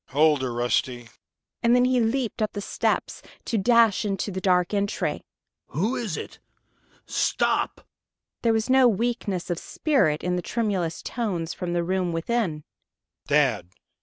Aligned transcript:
"Hold 0.07 0.41
her, 0.41 0.51
Rusty!" 0.51 1.09
And 1.61 1.75
then 1.75 1.85
he 1.85 1.99
leaped 1.99 2.41
up 2.41 2.53
the 2.53 2.59
steps, 2.59 3.21
to 3.45 3.59
dash 3.59 4.03
into 4.03 4.31
the 4.31 4.41
dark 4.41 4.73
entry. 4.73 5.21
"Who 5.67 5.95
is 5.95 6.17
it? 6.17 6.39
Stop!" 7.05 7.85
There 8.41 8.49
was 8.51 8.67
no 8.67 8.87
weakness 8.87 9.51
of 9.51 9.59
spirit 9.59 10.23
in 10.23 10.37
the 10.37 10.41
tremulous 10.41 11.03
tones 11.03 11.53
from 11.53 11.73
the 11.73 11.83
room 11.83 12.11
within. 12.11 12.63
"Dad! 13.27 13.69